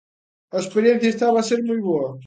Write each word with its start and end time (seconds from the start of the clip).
A 0.55 0.57
experiencia 0.63 1.09
estaba 1.13 1.37
a 1.39 1.47
ser 1.49 1.59
moi 1.69 1.79
boa. 1.89 2.09